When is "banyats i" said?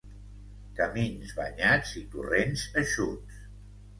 1.41-2.03